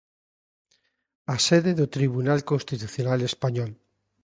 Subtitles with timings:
[1.33, 3.71] A sede do Tribunal Constitucional español.